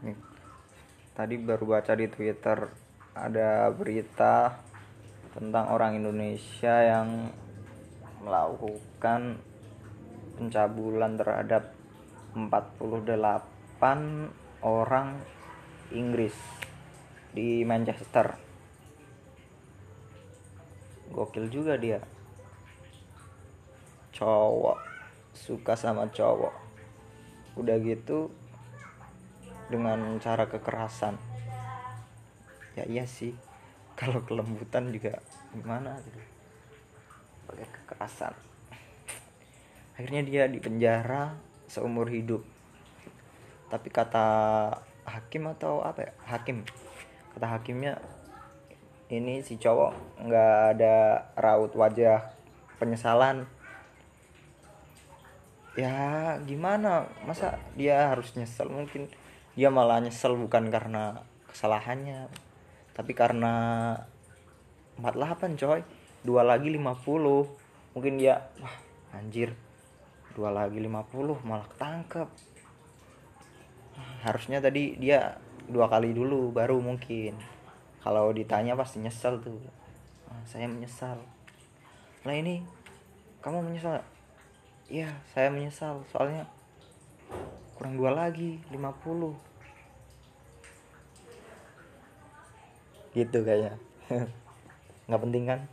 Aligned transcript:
Nih, 0.00 0.16
tadi 1.12 1.36
baru 1.36 1.76
baca 1.76 1.92
di 1.92 2.08
Twitter 2.08 2.72
ada 3.12 3.68
berita 3.68 4.56
tentang 5.36 5.76
orang 5.76 6.00
Indonesia 6.00 6.72
yang 6.80 7.28
melakukan 8.24 9.36
pencabulan 10.40 11.20
terhadap 11.20 11.76
48 12.32 13.12
orang 14.64 15.20
Inggris 15.92 16.32
di 17.36 17.60
Manchester. 17.68 18.40
Gokil 21.12 21.52
juga 21.52 21.76
dia. 21.76 22.00
Cowok 24.16 24.80
suka 25.36 25.76
sama 25.76 26.08
cowok. 26.08 26.54
Udah 27.60 27.76
gitu 27.82 28.39
dengan 29.70 30.18
cara 30.18 30.50
kekerasan. 30.50 31.14
Ya 32.74 32.84
iya 32.90 33.06
sih. 33.06 33.32
Kalau 33.98 34.20
kelembutan 34.26 34.90
juga 34.90 35.22
gimana 35.54 35.96
gitu. 36.02 36.20
Pakai 37.46 37.66
kekerasan. 37.70 38.34
Akhirnya 39.96 40.22
dia 40.26 40.42
di 40.50 40.58
penjara 40.58 41.38
seumur 41.70 42.10
hidup. 42.10 42.42
Tapi 43.70 43.88
kata 43.88 44.26
hakim 45.06 45.46
atau 45.54 45.86
apa 45.86 46.10
ya? 46.10 46.12
Hakim. 46.26 46.66
Kata 47.38 47.46
hakimnya 47.46 48.02
ini 49.10 49.42
si 49.42 49.58
cowok 49.58 50.22
nggak 50.22 50.54
ada 50.78 51.26
raut 51.34 51.74
wajah 51.74 52.30
penyesalan 52.78 53.42
ya 55.74 56.38
gimana 56.46 57.10
masa 57.26 57.58
dia 57.74 58.10
harus 58.10 58.34
nyesel 58.38 58.70
mungkin 58.70 59.10
dia 59.58 59.68
malah 59.68 59.98
nyesel 59.98 60.38
bukan 60.38 60.70
karena 60.70 61.26
kesalahannya 61.50 62.30
tapi 62.94 63.16
karena 63.16 63.96
48 65.00 65.56
coy. 65.56 65.80
Dua 66.20 66.44
lagi 66.44 66.68
50 66.68 67.96
mungkin 67.96 68.14
dia 68.20 68.52
wah 68.60 68.76
anjir. 69.16 69.56
Dua 70.36 70.52
lagi 70.52 70.76
50 70.76 71.40
malah 71.48 71.64
ketangkep. 71.72 72.28
Harusnya 74.20 74.60
tadi 74.60 75.00
dia 75.00 75.40
dua 75.64 75.88
kali 75.88 76.12
dulu 76.12 76.52
baru 76.52 76.76
mungkin. 76.76 77.40
Kalau 78.04 78.28
ditanya 78.36 78.76
pasti 78.76 79.00
nyesel 79.00 79.40
tuh. 79.40 79.56
Ah, 80.28 80.44
saya 80.44 80.68
menyesal. 80.68 81.16
Lah 82.28 82.36
ini 82.36 82.60
kamu 83.40 83.64
menyesal? 83.64 84.04
Iya 84.92 85.08
saya 85.32 85.48
menyesal. 85.48 86.04
Soalnya 86.12 86.44
kurang 87.80 87.96
dua 87.96 88.12
lagi 88.12 88.60
50 88.68 88.76
gitu 93.16 93.40
kayaknya. 93.40 93.80
Nggak 95.08 95.22
penting 95.24 95.44
kan? 95.48 95.64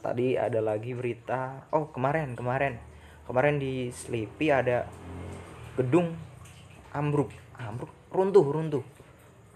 Tadi 0.00 0.40
ada 0.40 0.64
lagi 0.64 0.96
berita. 0.96 1.68
Oh 1.76 1.92
kemarin 1.92 2.32
kemarin. 2.32 2.80
Kemarin 3.28 3.60
di 3.60 3.92
Sleepy 3.92 4.48
ada 4.48 4.88
gedung 5.76 6.16
ambruk. 6.96 7.36
Ambruk? 7.60 7.92
Runtuh 8.08 8.48
runtuh. 8.48 8.84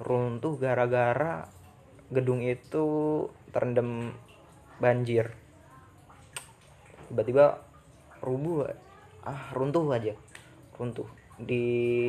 Runtuh 0.05 0.53
gara-gara 0.61 1.49
gedung 2.13 2.45
itu 2.45 2.85
terendam 3.57 4.13
banjir. 4.77 5.33
Tiba-tiba 7.09 7.65
rubuh 8.21 8.69
ah 9.25 9.49
runtuh 9.57 9.89
aja. 9.97 10.13
Runtuh 10.77 11.18
di 11.39 11.65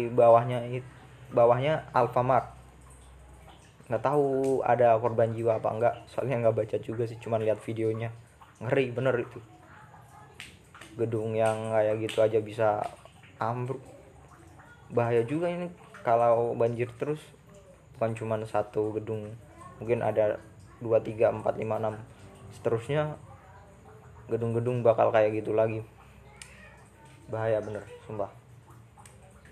bawahnya 0.09 0.65
bawahnya 1.29 1.85
Alfamart. 1.93 2.57
Nggak 3.89 4.03
tahu 4.05 4.61
ada 4.65 4.97
korban 4.97 5.33
jiwa 5.33 5.57
apa 5.57 5.69
enggak 5.69 5.95
soalnya 6.09 6.45
nggak 6.45 6.57
baca 6.57 6.77
juga 6.81 7.05
sih 7.05 7.17
cuman 7.21 7.45
lihat 7.45 7.61
videonya. 7.61 8.09
Ngeri 8.61 8.85
bener 8.93 9.15
itu. 9.21 9.39
Gedung 10.97 11.37
yang 11.37 11.73
kayak 11.73 11.95
gitu 12.01 12.19
aja 12.25 12.39
bisa 12.41 12.81
ambruk. 13.37 13.81
Bahaya 14.89 15.21
juga 15.21 15.49
ini 15.49 15.69
kalau 16.01 16.57
banjir 16.57 16.89
terus 16.97 17.21
bukan 17.97 18.17
cuman 18.17 18.41
satu 18.49 18.97
gedung. 18.97 19.29
Mungkin 19.77 20.01
ada 20.01 20.41
2 20.81 20.89
3 21.05 21.39
4 21.39 21.45
5 21.45 21.65
6 21.65 22.57
seterusnya 22.59 23.13
gedung-gedung 24.29 24.81
bakal 24.81 25.13
kayak 25.13 25.37
gitu 25.37 25.53
lagi. 25.53 25.85
Bahaya 27.29 27.61
bener 27.61 27.85
sumpah 28.09 28.48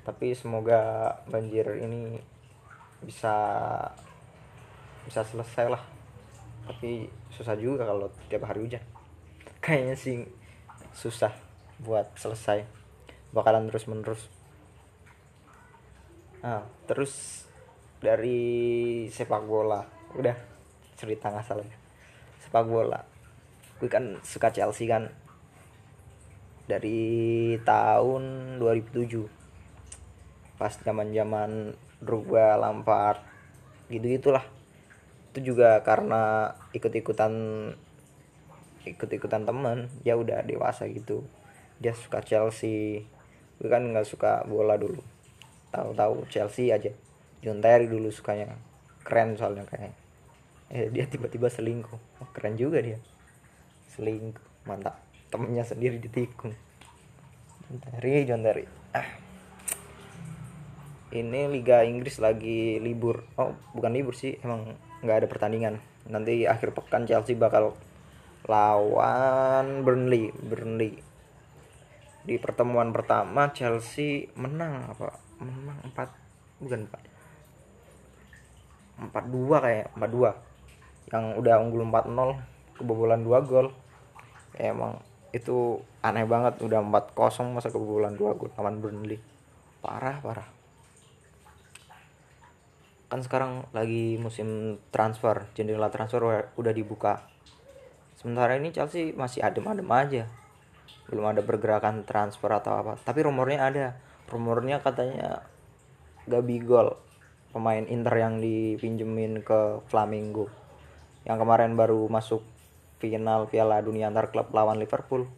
tapi 0.08 0.32
semoga 0.32 1.12
banjir 1.28 1.68
ini 1.84 2.16
bisa 3.04 3.36
bisa 5.04 5.20
selesai 5.28 5.68
lah. 5.68 5.84
Tapi 6.64 7.12
susah 7.28 7.60
juga 7.60 7.84
kalau 7.84 8.08
tiap 8.32 8.48
hari 8.48 8.64
hujan. 8.64 8.80
Kayaknya 9.64 9.96
sih 10.00 10.24
susah 10.96 11.36
buat 11.84 12.08
selesai. 12.16 12.64
Bakalan 13.36 13.68
terus 13.68 13.92
menerus 13.92 14.24
nah 16.38 16.64
terus 16.88 17.44
dari 18.00 19.04
sepak 19.12 19.44
bola. 19.44 19.84
Udah 20.16 20.40
cerita 20.96 21.36
nggak 21.36 21.44
salah 21.44 21.68
ya. 21.68 21.78
sepak 22.48 22.64
bola. 22.64 23.04
Gue 23.84 23.92
kan 23.92 24.24
suka 24.24 24.56
Chelsea 24.56 24.88
kan. 24.88 25.12
Dari 26.64 27.60
tahun 27.68 28.56
2007 28.64 29.37
pas 30.58 30.74
zaman 30.74 31.14
zaman 31.14 31.78
Drogba 32.02 32.58
Lampard 32.58 33.22
gitu 33.88 34.10
gitulah 34.10 34.44
itu 35.38 35.54
juga 35.54 35.86
karena 35.86 36.54
ikut-ikutan 36.74 37.30
ikut-ikutan 38.90 39.46
temen 39.46 39.86
ya 40.02 40.18
udah 40.18 40.42
dewasa 40.42 40.90
gitu. 40.90 41.22
Dia 41.78 41.94
suka 41.94 42.26
Chelsea. 42.26 43.06
Gue 43.62 43.70
kan 43.70 43.86
nggak 43.86 44.08
suka 44.10 44.42
bola 44.50 44.82
dulu. 44.82 45.04
Tahu-tahu 45.70 46.26
Chelsea 46.34 46.74
aja. 46.74 46.90
John 47.46 47.62
Terry 47.62 47.86
dulu 47.86 48.10
sukanya. 48.10 48.58
Keren 49.06 49.38
soalnya 49.38 49.70
kayak 49.70 49.94
eh 50.74 50.90
dia 50.90 51.06
tiba-tiba 51.06 51.54
selingkuh. 51.54 52.02
Oh, 52.18 52.30
keren 52.34 52.58
juga 52.58 52.82
dia. 52.82 52.98
Selingkuh. 53.94 54.66
Mantap. 54.66 54.98
Temennya 55.30 55.68
sendiri 55.68 56.02
ditikung. 56.02 56.58
John 57.70 57.78
Terry 57.78 58.26
John 58.26 58.42
Terry. 58.42 58.66
Ah 58.96 59.27
ini 61.16 61.48
Liga 61.48 61.88
Inggris 61.88 62.20
lagi 62.20 62.84
libur. 62.84 63.24
Oh 63.40 63.56
bukan 63.72 63.96
libur 63.96 64.12
sih 64.12 64.36
emang 64.44 64.76
nggak 65.00 65.24
ada 65.24 65.28
pertandingan. 65.32 65.80
Nanti 66.08 66.44
akhir 66.44 66.76
pekan 66.76 67.08
Chelsea 67.08 67.36
bakal 67.40 67.80
lawan 68.48 69.88
Burnley 69.88 70.36
Burnley. 70.36 71.00
Di 72.28 72.36
pertemuan 72.44 72.92
pertama 72.92 73.56
Chelsea 73.56 74.28
menang 74.36 74.92
apa? 74.92 75.16
Menang 75.40 75.80
4 75.96 76.60
bukan 76.60 76.82
4 76.92 77.00
empat 78.98 79.24
dua 79.30 79.58
kayak 79.64 79.88
empat 79.96 80.10
dua. 80.12 80.36
Yang 81.08 81.24
udah 81.40 81.56
unggul 81.64 81.88
4-0 81.88 82.84
kebobolan 82.84 83.24
2 83.24 83.48
gol. 83.48 83.72
Emang 84.60 85.00
itu 85.32 85.80
aneh 86.04 86.28
banget 86.28 86.60
udah 86.60 86.84
4-0 86.84 87.56
masa 87.56 87.72
kebobolan 87.72 88.20
2 88.20 88.36
gol 88.36 88.52
lawan 88.60 88.84
Burnley. 88.84 89.24
Parah 89.80 90.20
parah 90.20 90.57
kan 93.08 93.24
sekarang 93.24 93.64
lagi 93.72 94.20
musim 94.20 94.80
transfer 94.92 95.48
jendela 95.56 95.88
transfer 95.88 96.52
udah- 96.60 96.76
dibuka. 96.76 97.24
Sementara 98.20 98.60
ini 98.60 98.76
Chelsea 98.76 99.16
masih 99.16 99.46
adem-adem 99.46 99.88
aja. 99.88 100.24
Belum 101.08 101.24
ada 101.24 101.40
pergerakan 101.40 102.04
transfer 102.04 102.52
atau 102.52 102.76
apa. 102.76 102.94
Tapi 103.00 103.24
rumornya 103.24 103.60
ada. 103.64 103.88
Rumornya 104.28 104.84
katanya 104.84 105.48
Gabigol 106.28 107.00
pemain 107.56 107.88
Inter 107.88 108.16
yang 108.20 108.44
dipinjemin 108.44 109.40
ke 109.40 109.80
Flamingo 109.88 110.52
yang 111.24 111.40
kemarin 111.40 111.80
baru 111.80 112.08
masuk 112.12 112.44
final 113.00 113.48
Piala 113.48 113.80
Dunia 113.80 114.12
antar 114.12 114.36
klub 114.36 114.52
lawan 114.52 114.76
Liverpool. 114.80 115.32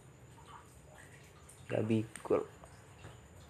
Gabigol 1.69 2.49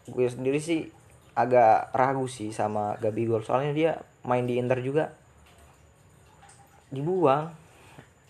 gue 0.09 0.25
sendiri 0.27 0.57
sih 0.57 0.89
agak 1.37 1.93
ragu 1.95 2.25
sih 2.25 2.49
sama 2.53 2.97
Gabigol 2.97 3.45
soalnya 3.45 3.71
dia 3.73 3.91
main 4.25 4.45
di 4.45 4.57
Inter 4.57 4.79
juga. 4.83 5.13
Dibuang. 6.89 7.53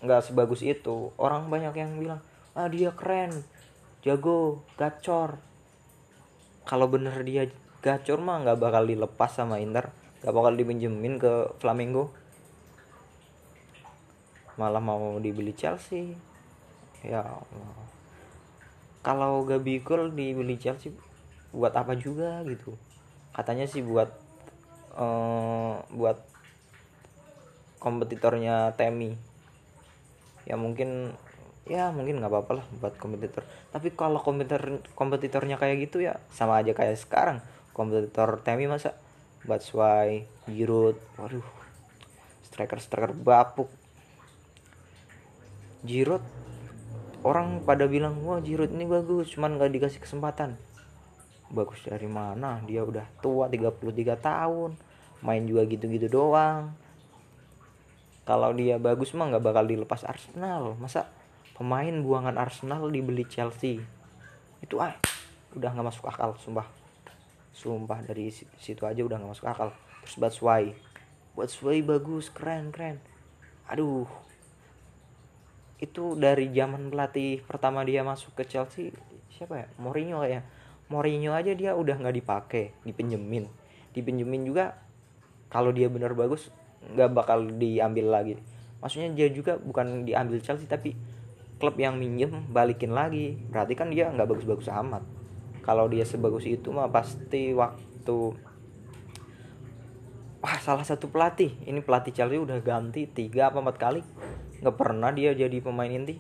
Nggak 0.04 0.31
sebagus 0.31 0.63
itu. 0.63 1.12
Orang 1.16 1.48
banyak 1.48 1.74
yang 1.75 2.00
bilang 2.00 2.22
ah 2.56 2.68
dia 2.68 2.92
keren. 2.96 3.44
Jago. 4.04 4.63
Gacor. 4.75 5.40
Kalau 6.68 6.88
bener 6.92 7.16
dia 7.24 7.50
gacor 7.80 8.19
mah 8.19 8.44
nggak 8.44 8.60
bakal 8.60 8.84
dilepas 8.86 9.31
sama 9.31 9.60
Inter. 9.60 9.92
Nggak 10.24 10.36
bakal 10.36 10.54
dipinjemin 10.60 11.16
ke 11.19 11.56
Flamingo 11.60 12.12
malah 14.60 14.84
mau 14.84 15.16
dibeli 15.24 15.56
Chelsea. 15.56 16.12
Ya 17.00 17.24
kalau 19.00 19.48
Gabigol 19.48 20.12
dibeli 20.12 20.60
Chelsea 20.60 20.92
buat 21.56 21.72
apa 21.74 21.96
juga 21.96 22.44
gitu 22.44 22.75
katanya 23.35 23.65
sih 23.69 23.81
buat 23.85 24.09
eh, 24.97 25.75
buat 25.93 26.17
kompetitornya 27.79 28.75
Temi. 28.75 29.15
Ya 30.43 30.59
mungkin 30.59 31.15
ya 31.69 31.93
mungkin 31.93 32.19
nggak 32.19 32.31
apa-apa 32.33 32.51
lah 32.61 32.65
buat 32.81 32.95
kompetitor. 32.99 33.47
Tapi 33.71 33.93
kalau 33.95 34.19
kompetitor 34.19 34.83
kompetitornya 34.93 35.55
kayak 35.55 35.89
gitu 35.89 36.03
ya 36.03 36.19
sama 36.33 36.59
aja 36.59 36.75
kayak 36.75 36.99
sekarang. 36.99 37.39
Kompetitor 37.71 38.43
Temi 38.43 38.67
masa? 38.67 38.93
Batshuayi 39.47 40.27
Giroud 40.51 40.99
waduh 41.15 41.45
striker 42.43 42.83
striker 42.83 43.15
bapuk. 43.15 43.71
Giroud 45.87 46.19
orang 47.23 47.63
pada 47.63 47.87
bilang 47.87 48.19
wah 48.27 48.43
Giroud 48.43 48.75
ini 48.75 48.83
bagus 48.83 49.31
cuman 49.31 49.55
nggak 49.55 49.71
dikasih 49.79 50.03
kesempatan 50.03 50.59
bagus 51.50 51.81
dari 51.86 52.06
mana? 52.06 52.62
Dia 52.63 52.86
udah 52.86 53.06
tua 53.19 53.50
33 53.50 54.16
tahun. 54.18 54.78
Main 55.19 55.44
juga 55.50 55.66
gitu-gitu 55.68 56.07
doang. 56.07 56.72
Kalau 58.24 58.54
dia 58.54 58.78
bagus 58.78 59.12
mah 59.18 59.34
nggak 59.34 59.44
bakal 59.44 59.66
dilepas 59.66 60.06
Arsenal. 60.06 60.78
Masa 60.78 61.10
pemain 61.57 61.92
buangan 61.92 62.38
Arsenal 62.38 62.88
dibeli 62.94 63.25
Chelsea? 63.25 63.81
Itu 64.62 64.80
ah 64.80 64.94
udah 65.57 65.69
nggak 65.74 65.88
masuk 65.90 66.06
akal 66.07 66.38
sumpah. 66.38 66.69
Sumpah 67.51 68.00
dari 68.06 68.30
si- 68.30 68.48
situ 68.62 68.86
aja 68.86 69.01
udah 69.01 69.18
nggak 69.18 69.34
masuk 69.34 69.50
akal. 69.50 69.74
Terus 70.06 70.16
Batshuayi. 70.22 70.72
Batshuayi 71.34 71.81
bagus 71.81 72.30
keren 72.30 72.69
keren. 72.69 73.01
Aduh. 73.68 74.07
Itu 75.81 76.13
dari 76.16 76.51
zaman 76.54 76.94
pelatih 76.94 77.42
pertama 77.44 77.81
dia 77.81 78.06
masuk 78.06 78.38
ke 78.38 78.46
Chelsea 78.46 78.94
siapa 79.34 79.63
ya? 79.63 79.68
Mourinho 79.80 80.19
kayak 80.22 80.44
Mourinho 80.89 81.38
aja 81.38 81.53
dia 81.53 81.77
udah 81.77 82.01
nggak 82.01 82.15
dipakai 82.18 82.74
dipinjemin. 82.81 83.45
Dipinjemin 83.94 84.41
juga 84.50 84.81
kalau 85.53 85.69
dia 85.69 85.86
benar 85.86 86.18
bagus 86.18 86.50
nggak 86.81 87.09
bakal 87.13 87.45
diambil 87.45 88.09
lagi. 88.09 88.41
Maksudnya 88.81 89.13
dia 89.13 89.30
juga 89.30 89.62
bukan 89.62 90.09
diambil 90.09 90.41
Chelsea 90.41 90.65
tapi 90.65 90.97
klub 91.62 91.77
yang 91.77 92.01
minjem 92.01 92.50
balikin 92.50 92.95
lagi. 92.95 93.38
Berarti 93.53 93.77
kan 93.77 93.94
dia 93.94 94.09
nggak 94.09 94.33
bagus-bagus 94.33 94.65
amat. 94.74 95.06
Kalau 95.62 95.86
dia 95.86 96.07
sebagus 96.07 96.50
itu 96.50 96.74
mah 96.74 96.89
pasti 96.89 97.53
waktu 97.53 98.18
wah 100.41 100.57
salah 100.57 100.88
satu 100.88 101.13
pelatih. 101.13 101.53
Ini 101.69 101.86
pelatih 101.86 102.18
Chelsea 102.18 102.41
udah 102.41 102.57
ganti 102.65 103.06
tiga 103.06 103.53
apa 103.53 103.62
empat 103.62 103.77
kali. 103.77 104.01
Nggak 104.65 104.74
pernah 104.74 105.13
dia 105.13 105.38
jadi 105.38 105.62
pemain 105.62 105.91
inti. 105.91 106.18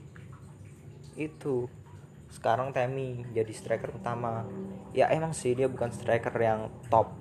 Itu 1.17 1.71
sekarang 2.29 2.69
Temi 2.71 3.25
jadi 3.33 3.49
striker 3.49 3.97
utama. 3.97 4.45
Ya 4.93 5.09
emang 5.09 5.33
sih 5.33 5.53
dia 5.57 5.65
bukan 5.65 5.89
striker 5.89 6.33
yang 6.37 6.69
top. 6.89 7.13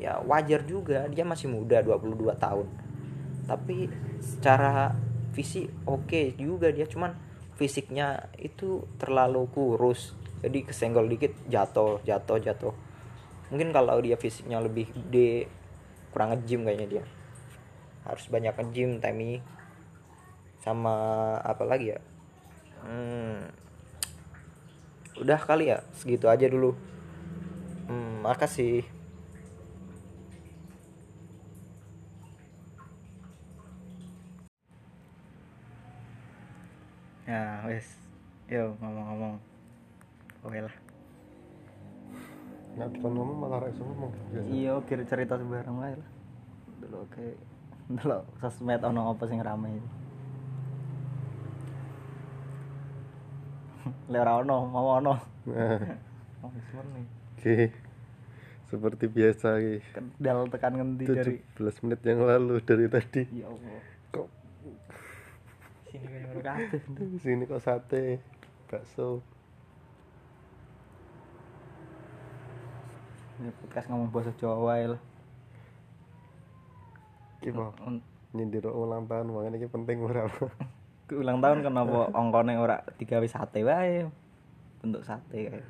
Ya 0.00 0.20
wajar 0.24 0.64
juga. 0.64 1.06
Dia 1.12 1.24
masih 1.28 1.52
muda 1.52 1.84
22 1.84 2.32
tahun. 2.40 2.66
Tapi 3.44 3.88
secara 4.20 4.96
visi 5.36 5.68
oke 5.84 6.36
juga 6.40 6.72
dia. 6.72 6.88
Cuman 6.88 7.12
fisiknya 7.60 8.32
itu 8.40 8.88
terlalu 8.96 9.44
kurus. 9.52 10.16
Jadi 10.40 10.64
kesenggol 10.64 11.04
dikit 11.12 11.36
jatuh 11.52 12.00
jatuh 12.04 12.40
jatuh. 12.40 12.74
Mungkin 13.52 13.76
kalau 13.76 14.00
dia 14.00 14.16
fisiknya 14.16 14.62
lebih 14.62 14.88
gede 14.96 15.50
kurang 16.10 16.32
nge-gym 16.32 16.64
kayaknya 16.64 16.88
dia. 16.88 17.04
Harus 18.08 18.24
banyak 18.32 18.56
nge-gym 18.56 19.04
Temi 19.04 19.44
sama 20.64 21.36
apa 21.44 21.64
lagi 21.68 21.92
ya? 21.92 22.00
Hmm, 22.80 23.59
udah 25.20 25.38
kali 25.38 25.68
ya 25.68 25.84
segitu 25.94 26.26
aja 26.26 26.48
dulu. 26.48 26.72
Hmm, 27.86 28.24
makasih. 28.24 28.82
Ya 37.28 37.62
wes. 37.68 37.86
Yo 38.50 38.74
ngomong-ngomong. 38.80 39.36
Oke 40.42 40.58
lah. 40.64 40.74
Nah, 42.80 42.86
depan 42.88 43.12
ngomong 43.12 43.36
malah 43.44 43.60
rasa 43.68 43.82
ngomong. 43.84 44.12
Iya 44.50 44.80
kira 44.88 45.04
cerita 45.04 45.36
sembarang 45.36 45.76
wae 45.78 45.94
lah. 45.94 46.10
Dulu 46.80 46.96
oke 47.04 47.26
dulu 47.90 48.22
sosmed 48.38 48.78
ono 48.86 49.10
apa 49.10 49.26
sing 49.26 49.42
rame 49.42 49.82
le 54.12 54.16
ora 54.18 54.32
ono 54.40 54.56
mau 54.66 54.86
ono 54.98 55.14
Nah, 55.48 55.80
oh 56.44 56.50
wis 56.52 56.68
murni 56.76 57.02
Oke. 57.40 57.72
Seperti 58.68 59.04
biasa 59.08 59.56
Ki. 59.58 59.80
kendal 59.90 60.46
tekan 60.46 60.72
ngendi 60.76 61.04
dari 61.08 61.34
17 61.58 61.82
menit 61.88 62.00
yang 62.04 62.20
lalu 62.22 62.60
dari 62.62 62.86
tadi. 62.86 63.22
ya 63.34 63.48
Allah 63.48 63.80
Kok 64.12 64.28
sini 65.90 66.38
kabeh 66.38 66.80
di 67.10 67.18
sini 67.18 67.42
kok 67.44 67.58
sate, 67.58 68.20
bakso. 68.70 69.18
ini 73.40 73.50
podcast 73.58 73.88
ngomong 73.88 74.12
bahasa 74.12 74.30
Jawa 74.36 74.56
wae 74.62 74.84
lah 74.94 75.00
Ki 77.40 77.50
mau 77.50 77.72
nyindir 78.30 78.68
ulang 78.68 79.08
tahun 79.08 79.32
makanya 79.32 79.58
ini 79.58 79.66
penting 79.66 80.04
ora. 80.04 80.28
Ulang 81.10 81.42
tahun 81.42 81.66
kenapa 81.66 82.14
ongkone 82.14 82.54
ora 82.54 82.82
digawe 82.98 83.26
sate 83.26 83.66
wae. 83.66 84.06
Bentuk 84.80 85.02
sate 85.02 85.50
kayak. 85.50 85.66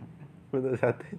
Untuk 0.52 0.76
sate. 0.76 1.16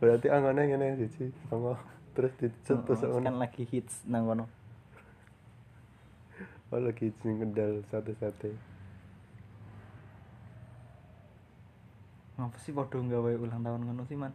Berarti 0.00 0.26
angone 0.32 0.68
ngene 0.68 0.98
siji, 0.98 1.30
anggo 1.48 1.78
terus 2.14 2.30
dicetus 2.38 3.02
Oh, 3.02 3.18
kan 3.18 3.36
lagi 3.38 3.66
hits 3.66 4.06
nang 4.06 4.26
kono. 4.26 4.46
Oh 6.70 6.80
lagi 6.80 7.10
sing 7.22 7.38
kendal 7.38 7.82
sate-sate. 7.90 8.74
ngapa 12.34 12.58
sih 12.58 12.74
podo 12.74 12.98
gawe 12.98 13.30
ulang 13.38 13.62
tahun 13.62 13.82
ngono 13.86 14.02
sih 14.10 14.18
man? 14.18 14.34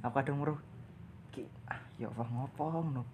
Aku 0.00 0.16
kadang 0.16 0.40
meruh 0.40 0.56
ki 1.36 1.44
ah 1.68 1.76
ya 2.00 2.08
apa 2.08 2.24
ngopo 2.24 2.64
ngono? 2.72 3.04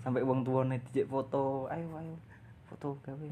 Sampai 0.00 0.24
wong 0.24 0.40
tuane 0.40 0.80
dijek 0.88 1.04
foto 1.12 1.68
ayo 1.68 1.84
ayo 2.00 2.16
foto 2.72 2.96
gawe 3.04 3.28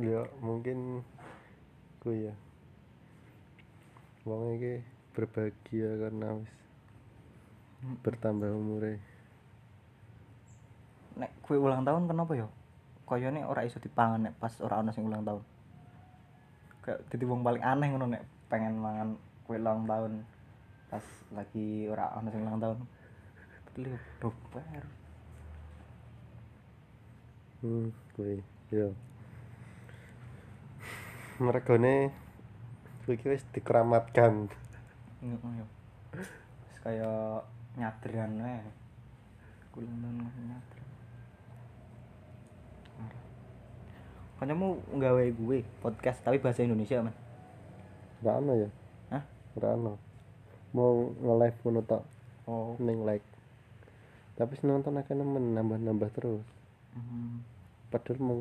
Ya 0.00 0.24
mungkin 0.40 1.04
ku 2.00 2.08
ya. 2.10 2.32
Wong 4.24 4.56
iki 4.56 4.80
berbahagia 5.12 5.90
karena 6.00 6.40
wis 6.40 6.52
bertambah 8.00 8.48
umure. 8.52 9.00
nek 11.20 11.36
kue 11.44 11.60
ulang 11.60 11.84
tahun 11.84 12.08
kenapa 12.08 12.32
ya 12.32 12.48
koyone 13.04 13.44
ora 13.44 13.66
iso 13.68 13.76
dipangan 13.76 14.30
nek 14.30 14.34
pas 14.40 14.56
ora 14.64 14.80
ana 14.80 14.88
sing 14.94 15.04
ulang 15.04 15.20
tahun 15.20 15.42
kayak 16.80 17.04
dadi 17.12 17.24
wong 17.28 17.44
paling 17.44 17.60
aneh 17.60 17.92
ngono 17.92 18.06
nek 18.08 18.24
pengen 18.48 18.80
mangan 18.80 19.20
kue 19.44 19.60
ulang 19.60 19.84
tahun 19.84 20.24
pas 20.88 21.04
lagi 21.36 21.90
ora 21.92 22.08
ana 22.16 22.32
sing 22.32 22.40
ulang 22.40 22.56
tahun 22.56 22.78
Padahal 23.70 23.94
ya 23.94 23.98
bubar 24.22 24.84
Hmm, 27.60 27.92
kuwi. 28.16 28.40
Ya. 28.72 28.88
Mergone 31.40 32.12
iki 33.10 33.26
wis 33.26 33.42
dikeramatkan. 33.50 34.52
ya 35.24 35.36
wis 36.14 36.78
kaya 36.84 37.40
nyadran 37.80 38.38
wae 38.44 38.60
langsung 39.72 40.44
nyadran 40.46 40.86
Kancamu 44.36 44.80
nggawe 44.96 45.24
gue 45.32 45.58
podcast 45.80 46.20
tapi 46.24 46.40
bahasa 46.40 46.64
Indonesia 46.64 47.04
man 47.04 47.16
Ora 48.20 48.36
ono 48.36 48.52
ya? 48.56 48.68
Hah? 49.16 49.24
Ora 49.56 49.68
ono. 49.80 49.96
Mau 50.76 51.08
nge-live 51.24 51.58
ngono 51.64 51.80
tok 51.88 52.04
oh 52.48 52.76
ning 52.76 53.00
like. 53.04 53.24
Tapi 54.36 54.60
nonton 54.64 55.00
akeh 55.00 55.16
nemen 55.16 55.56
nambah-nambah 55.56 56.08
terus. 56.12 56.44
hmm. 56.96 57.40
Padahal 57.88 58.20
mau 58.20 58.40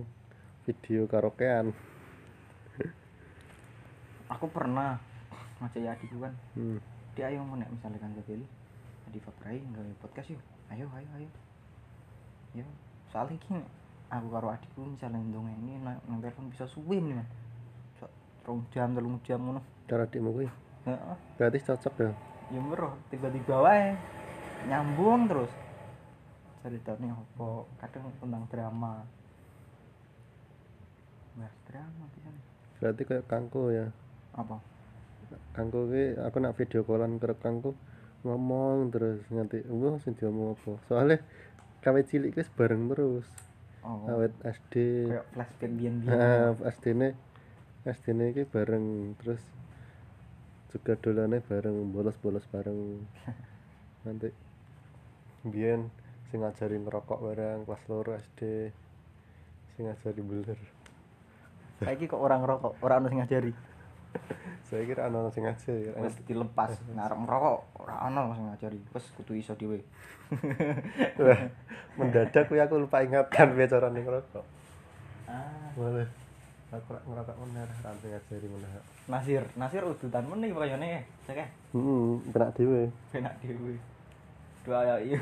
video 0.67 1.07
karaokean. 1.07 1.71
Aku 4.39 4.47
pernah 4.47 4.95
ngajak 5.59 5.83
ya 5.83 5.91
adikku 5.91 6.23
kan. 6.23 6.31
Hmm. 6.55 6.79
dia 7.11 7.27
ayo 7.27 7.43
mau 7.43 7.59
nek 7.59 7.67
misalnya 7.67 7.99
kan 7.99 8.15
pilih 8.23 8.47
di 9.11 9.19
Fabrai 9.19 9.59
nggak 9.59 9.99
podcast 9.99 10.31
yuk. 10.31 10.39
Ayo 10.71 10.87
ayo 10.95 11.09
ayo. 11.19 11.29
Yo 12.55 12.63
soalnya 13.11 13.35
gini 13.43 13.59
aku 14.07 14.31
karo 14.31 14.47
adikku 14.55 14.87
misalnya 14.87 15.19
ndong 15.19 15.51
ini 15.59 15.83
nang 15.83 16.23
telepon 16.23 16.47
bisa 16.47 16.63
suwe 16.71 17.03
nih 17.03 17.19
man 17.19 17.27
So, 17.99 18.07
rong 18.47 18.63
jam 18.71 18.95
telung 18.95 19.19
jam 19.27 19.43
ngono. 19.43 19.59
Cara 19.91 20.07
dikmu 20.07 20.31
kuwi. 20.31 20.47
Heeh. 20.87 21.15
Berarti 21.35 21.59
cocok 21.59 21.93
ya. 21.99 22.11
ya 22.55 22.59
meroh 22.63 22.95
tiba-tiba 23.11 23.59
wae 23.59 23.99
nyambung 24.71 25.27
terus. 25.27 25.51
Ceritanya 26.63 27.19
apa? 27.19 27.67
Kadang 27.83 28.07
tentang 28.23 28.43
drama. 28.47 29.03
Bahas 31.35 31.55
drama 31.67 32.03
bisa 32.15 32.31
Berarti 32.79 33.01
kayak 33.03 33.27
kangku 33.27 33.75
ya. 33.75 33.91
Apa? 34.35 34.57
Kangku 35.53 35.89
ki 35.89 36.17
aku 36.17 36.37
nak 36.41 36.57
video 36.57 36.81
callan 36.85 37.21
karo 37.21 37.35
kangku 37.37 37.71
ngomong 38.25 38.91
terus 38.91 39.23
nganti 39.31 39.63
wah 39.69 39.95
sing 40.01 40.17
diomong 40.17 40.57
apa? 40.57 40.77
Soalnya 40.89 41.17
kawet 41.85 42.09
cilik 42.09 42.35
wis 42.35 42.49
bareng 42.51 42.89
terus. 42.91 43.27
Oh. 43.85 44.05
Awet 44.11 44.35
SD 44.43 45.07
kayak 45.07 45.25
flashback 45.31 45.71
biyen 45.71 45.93
biyen 46.03 46.11
Nah, 46.11 46.51
SD 46.67 46.85
ne 46.99 47.09
SD 47.87 48.05
ne 48.11 48.23
iki 48.35 48.43
bareng 48.43 49.15
terus 49.23 49.41
juga 50.69 50.99
dolane 50.99 51.39
bareng 51.39 51.95
bolos-bolos 51.95 52.45
bareng. 52.51 52.99
Nanti 54.05 54.29
biyen 55.47 55.87
sing 56.29 56.45
ngajari 56.45 56.77
ngerokok 56.77 57.19
bareng 57.25 57.59
kelas 57.65 57.83
loro 57.89 58.13
SD 58.13 58.69
sing 59.73 59.89
ngajari 59.89 60.21
beler 60.21 60.59
saiki 61.79 62.11
kok 62.11 62.19
orang 62.19 62.43
rokok 62.43 62.75
orang 62.83 63.01
ono 63.01 63.07
sing 63.07 63.19
ngajari 63.23 63.51
saya 64.69 64.85
kira 64.85 65.09
ana 65.09 65.25
sing 65.33 65.49
ngajari 65.49 65.89
wis 65.97 66.13
dilepas 66.29 66.77
ngarep 66.93 67.17
ngerokok 67.25 67.59
ora 67.81 67.95
ono 68.05 68.37
sing 68.37 68.45
ngajari 68.53 68.77
wis 68.93 69.05
kudu 69.17 69.33
iso 69.33 69.57
dhewe. 69.57 69.81
Wah, 71.25 71.41
mendadak 71.97 72.45
kuwi 72.45 72.61
aku 72.61 72.77
lupa 72.77 73.01
ingatan 73.01 73.57
piye 73.57 73.65
carane 73.65 73.99
ngerokok. 74.05 74.45
Ah. 75.25 75.73
Boleh. 75.73 76.05
Aku 76.69 76.85
rak 76.93 77.01
ngerokok 77.01 77.35
meneh 77.41 77.65
ra 77.65 77.91
sing 77.97 78.13
ngajari 78.13 78.45
meneh. 78.45 78.69
Nasir 79.09 79.43
Nasir 79.57 79.81
udutan 79.81 80.25
meneh 80.29 80.53
kayane 80.53 81.01
cek 81.25 81.41
heeh 81.73 82.13
penak 82.29 82.53
dhewe. 82.53 82.93
Penak 83.09 83.33
dhewe. 83.41 83.73
Dua 84.61 84.85
ya 84.85 84.95
iya 85.01 85.17